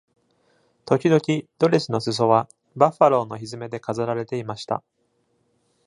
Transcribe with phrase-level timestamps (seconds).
[0.83, 1.21] 時々、
[1.59, 4.83] ドレスの裾は、バッファローのひづめで飾られていました。